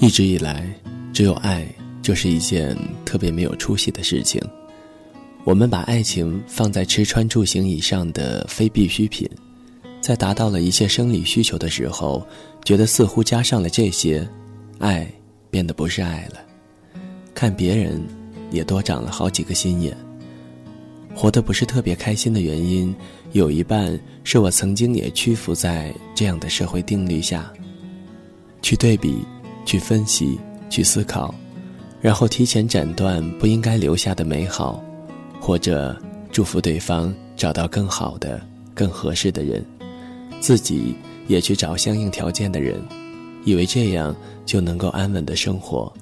[0.00, 0.66] 一直以来，
[1.12, 1.62] 只有爱
[2.00, 4.40] 就是一件特别没有出息的事情。
[5.44, 9.28] 我们把爱情放在吃穿住行以上的非必需品，
[10.00, 12.26] 在达到了一切生理需求的时候，
[12.64, 14.26] 觉得似乎加上了这些，
[14.78, 15.06] 爱
[15.50, 16.40] 变得不是爱了。
[17.34, 18.02] 看别人，
[18.50, 19.94] 也多长了好几个心眼。
[21.14, 22.94] 活得不是特别开心的原因，
[23.32, 27.52] 有一半是我曾经也屈服在这样的社会定律下，
[28.62, 29.18] 去对比。
[29.64, 30.38] 去分析，
[30.68, 31.34] 去思考，
[32.00, 34.82] 然后提前斩断不应该留下的美好，
[35.40, 35.96] 或者
[36.32, 38.40] 祝福对方找到更好的、
[38.74, 39.64] 更合适的人，
[40.40, 40.94] 自己
[41.28, 42.80] 也去找相应条件的人，
[43.44, 44.14] 以为这样
[44.44, 45.92] 就能够安稳的生活。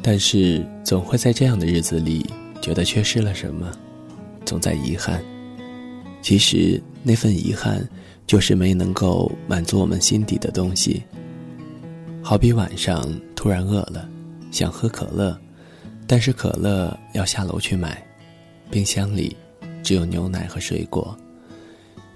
[0.00, 2.24] 但是总会在这样的日子里
[2.60, 3.70] 觉得缺失了什么，
[4.44, 5.22] 总在遗憾。
[6.22, 7.88] 其实那份遗憾，
[8.26, 11.02] 就是没能够满足我们心底的东西。
[12.22, 14.08] 好比晚上突然饿了，
[14.50, 15.38] 想喝可乐，
[16.06, 18.06] 但是可乐要下楼去买，
[18.70, 19.34] 冰箱里
[19.82, 21.16] 只有牛奶和水果。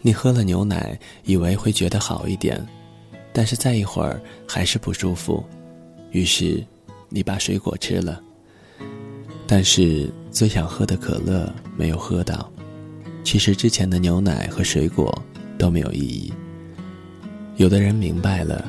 [0.02, 2.60] 你喝了牛奶，以为会觉得好一点，
[3.32, 5.42] 但是再一会儿还是不舒服，
[6.10, 6.62] 于是
[7.08, 8.20] 你把水果吃了。
[9.46, 12.50] 但是最想喝的可乐没有喝到，
[13.24, 15.16] 其实之前的牛奶和水果
[15.56, 16.32] 都没有意义。
[17.56, 18.66] 有的人明白了，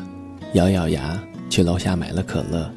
[0.53, 1.21] 咬咬牙。
[1.49, 2.67] 去楼下买了可乐，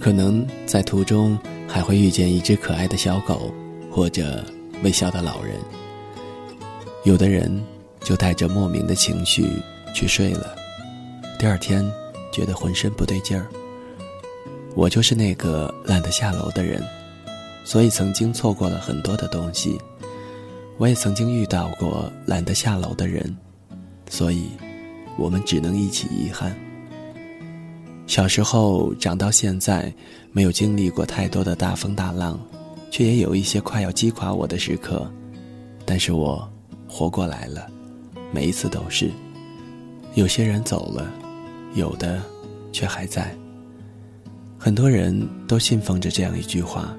[0.00, 3.52] 可能在途中还会遇见一只可爱的小狗，
[3.90, 4.42] 或者
[4.82, 5.56] 微笑的老人。
[7.02, 7.62] 有的人
[8.02, 9.50] 就带着莫名的情绪
[9.94, 10.56] 去睡了，
[11.38, 11.84] 第二天
[12.32, 13.46] 觉得浑身不对劲儿。
[14.74, 16.82] 我就是那个懒得下楼的人，
[17.64, 19.78] 所以曾经错过了很多的东西。
[20.78, 23.36] 我也曾经遇到过懒得下楼的人，
[24.08, 24.48] 所以，
[25.18, 26.56] 我们只能一起遗憾。
[28.06, 29.92] 小时候长到现在，
[30.30, 32.38] 没有经历过太多的大风大浪，
[32.90, 35.10] 却也有一些快要击垮我的时刻，
[35.86, 36.46] 但是我
[36.86, 37.66] 活过来了，
[38.30, 39.10] 每一次都是。
[40.14, 41.10] 有些人走了，
[41.74, 42.22] 有的
[42.72, 43.34] 却还在。
[44.58, 46.94] 很多人都信奉着这样一句话：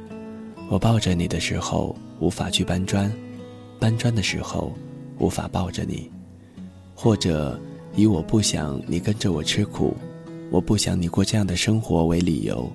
[0.70, 3.10] 我抱着你的时候无法去搬砖，
[3.80, 4.74] 搬砖的时候
[5.20, 6.12] 无法抱着你，
[6.96, 7.58] 或者
[7.96, 9.96] 以我不想你跟着我吃苦。
[10.52, 12.72] 我不想你过这样的生活为理由，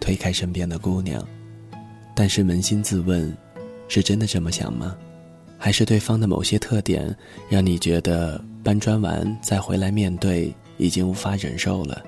[0.00, 1.26] 推开身边的姑娘，
[2.14, 3.34] 但是扪心自问，
[3.88, 4.94] 是真的这么想吗？
[5.56, 7.16] 还是对方的某些特点
[7.48, 12.02] 让你觉得搬砖完再回来面对已经无法忍受了？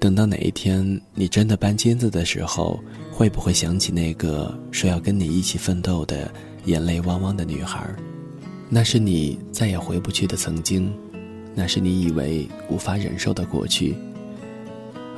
[0.00, 2.82] 等到哪一天你真的搬金子的时候，
[3.12, 6.28] 会不会想起那个说要跟你一起奋斗的
[6.64, 7.88] 眼泪汪汪的女孩？
[8.68, 10.92] 那是你再也回不去的曾经。
[11.54, 13.94] 那是你以为无法忍受的过去，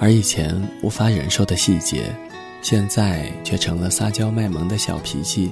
[0.00, 2.12] 而以前无法忍受的细节，
[2.60, 5.50] 现在却成了撒娇卖萌的小脾气。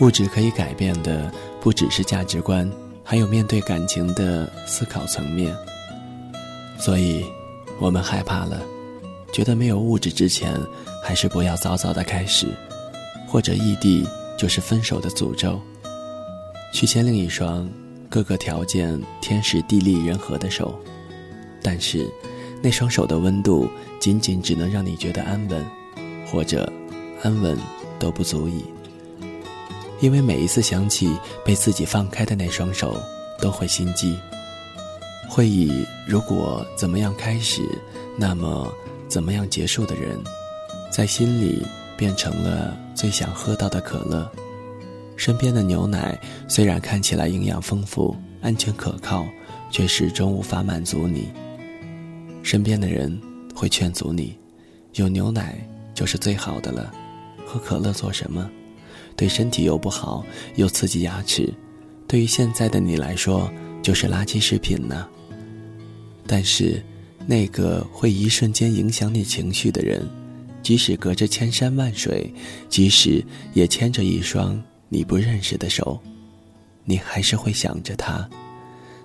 [0.00, 2.70] 物质可以改变的不只是价值观，
[3.02, 5.52] 还有面对感情的思考层面。
[6.78, 7.24] 所以，
[7.80, 8.62] 我们害怕了，
[9.32, 10.54] 觉得没有物质之前，
[11.02, 12.46] 还是不要早早的开始，
[13.26, 14.06] 或者异地
[14.36, 15.60] 就是分手的诅咒，
[16.72, 17.68] 去签另一双。
[18.10, 20.74] 各个条件天时地利人和的手，
[21.62, 22.08] 但是
[22.62, 23.68] 那双手的温度
[24.00, 25.64] 仅仅只能让你觉得安稳，
[26.26, 26.72] 或者
[27.22, 27.56] 安稳
[27.98, 28.64] 都不足以。
[30.00, 31.14] 因为每一次想起
[31.44, 32.96] 被自己放开的那双手，
[33.40, 34.16] 都会心悸，
[35.28, 37.62] 会以如果怎么样开始，
[38.16, 38.72] 那么
[39.06, 40.18] 怎么样结束的人，
[40.90, 41.62] 在心里
[41.96, 44.30] 变成了最想喝到的可乐。
[45.18, 49.26] 身边的牛奶虽然看起来营养丰富、安全可靠，
[49.68, 51.28] 却始终无法满足你。
[52.44, 53.20] 身边的人
[53.52, 54.38] 会劝阻你
[54.94, 55.58] ：“有牛奶
[55.92, 56.94] 就是最好的了，
[57.44, 58.48] 喝可乐做什么？
[59.16, 60.24] 对身体又不好，
[60.54, 61.52] 又刺激牙齿。
[62.06, 65.06] 对于现在的你来说，就是垃圾食品呢。”
[66.28, 66.80] 但是，
[67.26, 70.08] 那个会一瞬间影响你情绪的人，
[70.62, 72.32] 即使隔着千山万水，
[72.68, 74.62] 即使也牵着一双。
[74.88, 76.00] 你不认识的手，
[76.84, 78.28] 你还是会想着他，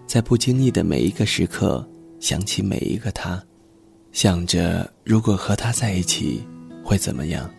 [0.07, 1.85] 在不经意的每一个时刻
[2.19, 3.41] 想起每一个他，
[4.11, 6.41] 想着如果和他在一起
[6.83, 7.49] 会怎么样。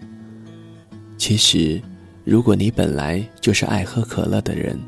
[1.19, 1.81] 其实，
[2.25, 4.79] 如果你本来就是爱喝可乐的人，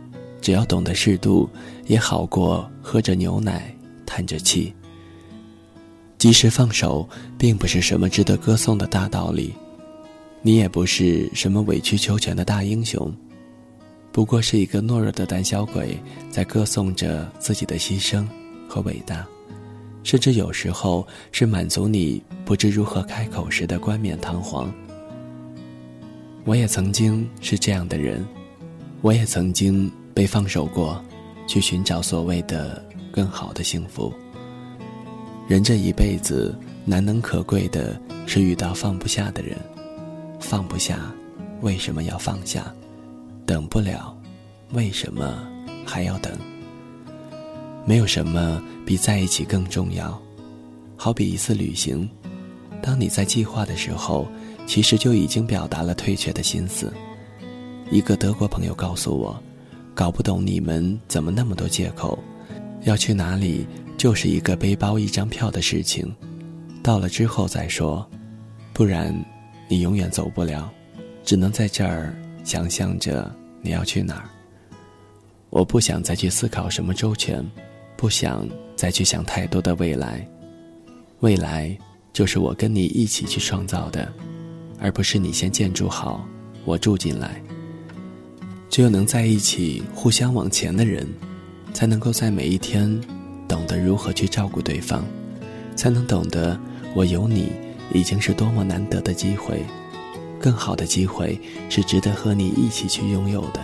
[0.40, 1.48] 只要懂得适度，
[1.86, 3.74] 也好过喝着牛奶
[4.06, 4.74] 叹着气。
[6.18, 7.06] 及时放手，
[7.36, 9.52] 并不是什么值得歌颂的大道理，
[10.40, 13.14] 你也不是什么委曲求全的大英雄。
[14.16, 15.94] 不过是一个懦弱的胆小鬼，
[16.30, 18.26] 在歌颂着自己的牺牲
[18.66, 19.26] 和伟大，
[20.04, 24.72] 甚至有时候是满足你不知如何开口时的冠冕堂皇。
[26.46, 28.26] 我也曾经是这样的人，
[29.02, 30.98] 我也曾经被放手过，
[31.46, 34.10] 去寻找所谓的更好的幸福。
[35.46, 39.58] 人这一辈子难能可贵的是遇到放不下的人，
[40.40, 41.14] 放不下，
[41.60, 42.74] 为什么要放下？
[43.46, 44.14] 等不了，
[44.72, 45.46] 为什么
[45.86, 46.36] 还要等？
[47.84, 50.20] 没有什么比在一起更重要，
[50.96, 52.10] 好比一次旅行，
[52.82, 54.26] 当你在计划的时候，
[54.66, 56.92] 其实就已经表达了退却的心思。
[57.88, 59.40] 一个德国朋友告诉我，
[59.94, 62.18] 搞不懂你们怎么那么多借口，
[62.82, 63.64] 要去哪里
[63.96, 66.12] 就是一个背包一张票的事情，
[66.82, 68.04] 到了之后再说，
[68.72, 69.14] 不然
[69.68, 70.68] 你永远走不了，
[71.22, 72.12] 只能在这儿
[72.46, 74.30] 想象着你要去哪儿。
[75.50, 77.44] 我不想再去思考什么周全。
[77.98, 78.46] 不想
[78.76, 80.28] 再去想太多的未来，
[81.20, 81.74] 未来
[82.12, 84.12] 就是我跟你一起去创造的，
[84.78, 86.28] 而不是你先建筑好，
[86.66, 87.42] 我住进来。
[88.68, 91.08] 只有能在一起互相往前的人，
[91.72, 93.00] 才能够在每一天
[93.48, 95.02] 懂得如何去照顾对方，
[95.74, 96.60] 才能懂得
[96.94, 97.50] 我有你
[97.94, 99.64] 已经是多么难得的机会，
[100.46, 101.36] 更好的机会
[101.68, 103.60] 是值得和你一起去拥有的。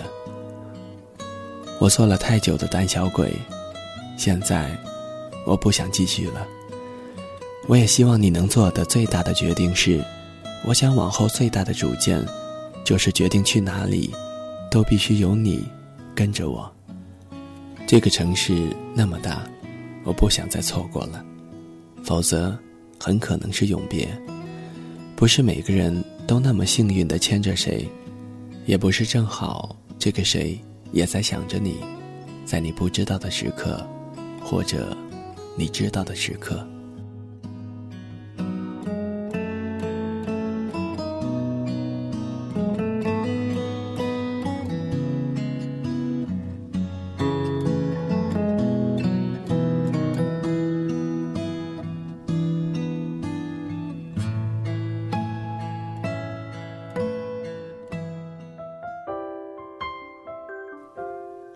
[1.78, 3.32] 我做了太久的胆小鬼。
[4.16, 4.76] 现在，
[5.46, 6.44] 我不想继续了。
[7.68, 10.04] 我也希望你能做的最大的决定是，
[10.64, 12.20] 我想往后最大的主见，
[12.84, 14.12] 就是决定去哪里，
[14.68, 15.64] 都必须有你
[16.16, 16.68] 跟着我。
[17.86, 18.52] 这个城市
[18.92, 19.44] 那么大，
[20.02, 21.24] 我不想再错过了，
[22.02, 22.58] 否则
[22.98, 24.08] 很可能是永别。
[25.14, 27.88] 不是每个人都那么幸运的牵着谁，
[28.66, 30.58] 也不是正好这个谁
[30.92, 31.76] 也在想着你，
[32.44, 33.86] 在你不知道的时刻。
[34.44, 34.96] 或者，
[35.56, 36.66] 你知道的时刻。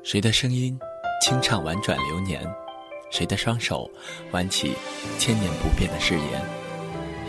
[0.06, 0.78] 谁的声音，
[1.20, 2.40] 清唱婉转流年？
[3.10, 3.90] 谁的双手
[4.30, 4.72] 挽起
[5.18, 6.44] 千年不变的誓言？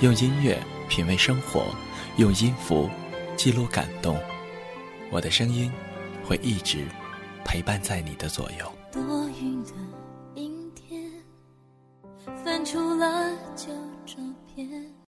[0.02, 1.74] 用音乐品味生活，
[2.18, 2.88] 用音符
[3.36, 4.16] 记录感动。
[5.10, 5.74] 我的声音
[6.24, 6.86] 会一直
[7.44, 8.72] 陪伴在你的左右。
[8.92, 9.72] 多云的
[10.36, 11.12] 阴天，
[12.46, 13.32] 翻出了。